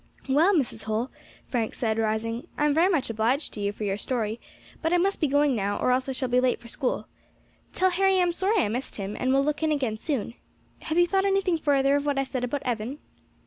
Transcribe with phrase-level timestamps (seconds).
[0.27, 0.85] "Well, Mrs.
[0.85, 1.11] Holl,"
[1.45, 4.41] Frank said, rising, "I am very much obliged to you for your story;
[4.81, 7.05] but I must be going now, or else I shall be late for school.
[7.73, 10.33] Tell Harry I am sorry I missed him, and will look in again soon.
[10.79, 12.97] Have you thought anything further of what I said about Evan?"